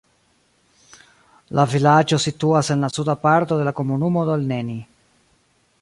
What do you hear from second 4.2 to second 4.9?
Dolneni.